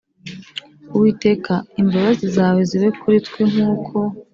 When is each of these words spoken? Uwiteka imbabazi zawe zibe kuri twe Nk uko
Uwiteka 0.95 1.53
imbabazi 1.81 2.25
zawe 2.35 2.61
zibe 2.69 2.89
kuri 2.99 3.17
twe 3.27 3.41
Nk 3.51 3.59
uko 3.73 3.97